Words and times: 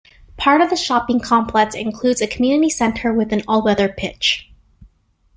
Part 0.35 0.61
of 0.61 0.71
the 0.71 0.75
shopping 0.75 1.19
complex 1.19 1.75
includes 1.75 2.21
a 2.23 2.27
community 2.27 2.71
centre 2.71 3.13
with 3.13 3.31
an 3.31 3.43
all-weather 3.47 3.87
pitch. 3.87 4.51